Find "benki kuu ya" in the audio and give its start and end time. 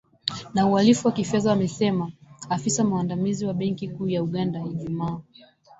3.53-4.23